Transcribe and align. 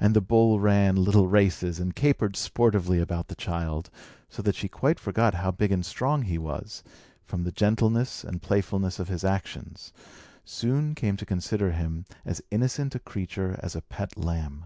And 0.00 0.14
the 0.16 0.20
bull 0.20 0.58
ran 0.58 0.96
little 0.96 1.28
races, 1.28 1.78
and 1.78 1.94
capered 1.94 2.34
sportively 2.34 2.98
around 2.98 3.26
the 3.28 3.36
child; 3.36 3.88
so 4.28 4.42
that 4.42 4.56
she 4.56 4.66
quite 4.66 4.98
forgot 4.98 5.34
how 5.34 5.52
big 5.52 5.70
and 5.70 5.86
strong 5.86 6.22
he 6.22 6.38
was, 6.38 6.82
and, 6.84 6.92
from 7.24 7.44
the 7.44 7.52
gentleness 7.52 8.24
and 8.24 8.42
playfulness 8.42 8.98
of 8.98 9.06
his 9.06 9.22
actions, 9.22 9.92
soon 10.44 10.96
came 10.96 11.16
to 11.18 11.24
consider 11.24 11.70
him 11.70 12.04
as 12.24 12.42
innocent 12.50 12.96
a 12.96 12.98
creature 12.98 13.56
as 13.62 13.76
a 13.76 13.82
pet 13.82 14.18
lamb. 14.18 14.64